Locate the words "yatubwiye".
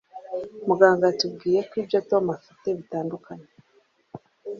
1.09-1.59